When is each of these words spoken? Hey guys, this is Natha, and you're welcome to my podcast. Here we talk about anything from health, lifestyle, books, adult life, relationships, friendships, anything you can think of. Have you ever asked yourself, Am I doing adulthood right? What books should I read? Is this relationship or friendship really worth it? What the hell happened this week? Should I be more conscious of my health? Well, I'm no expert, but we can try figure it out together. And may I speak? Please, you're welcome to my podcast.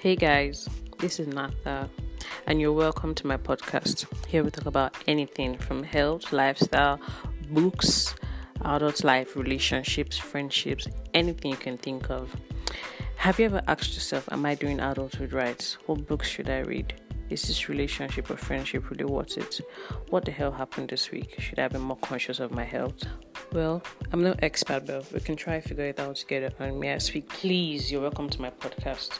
Hey 0.00 0.16
guys, 0.16 0.66
this 0.98 1.20
is 1.20 1.26
Natha, 1.26 1.90
and 2.46 2.58
you're 2.58 2.72
welcome 2.72 3.14
to 3.16 3.26
my 3.26 3.36
podcast. 3.36 4.06
Here 4.26 4.42
we 4.42 4.50
talk 4.50 4.64
about 4.64 4.96
anything 5.06 5.58
from 5.58 5.82
health, 5.82 6.32
lifestyle, 6.32 6.98
books, 7.50 8.14
adult 8.64 9.04
life, 9.04 9.36
relationships, 9.36 10.16
friendships, 10.16 10.88
anything 11.12 11.50
you 11.50 11.58
can 11.58 11.76
think 11.76 12.08
of. 12.08 12.34
Have 13.16 13.38
you 13.38 13.44
ever 13.44 13.60
asked 13.68 13.92
yourself, 13.92 14.26
Am 14.32 14.46
I 14.46 14.54
doing 14.54 14.80
adulthood 14.80 15.34
right? 15.34 15.76
What 15.84 16.08
books 16.08 16.26
should 16.26 16.48
I 16.48 16.60
read? 16.60 16.94
Is 17.28 17.42
this 17.42 17.68
relationship 17.68 18.30
or 18.30 18.38
friendship 18.38 18.88
really 18.88 19.04
worth 19.04 19.36
it? 19.36 19.60
What 20.08 20.24
the 20.24 20.30
hell 20.30 20.50
happened 20.50 20.88
this 20.88 21.10
week? 21.10 21.38
Should 21.38 21.58
I 21.58 21.68
be 21.68 21.78
more 21.78 21.98
conscious 21.98 22.40
of 22.40 22.52
my 22.52 22.64
health? 22.64 23.04
Well, 23.52 23.82
I'm 24.14 24.22
no 24.22 24.34
expert, 24.38 24.86
but 24.86 25.12
we 25.12 25.20
can 25.20 25.36
try 25.36 25.60
figure 25.60 25.84
it 25.84 26.00
out 26.00 26.16
together. 26.16 26.50
And 26.58 26.80
may 26.80 26.94
I 26.94 26.98
speak? 26.98 27.28
Please, 27.28 27.92
you're 27.92 28.00
welcome 28.00 28.30
to 28.30 28.40
my 28.40 28.48
podcast. 28.48 29.18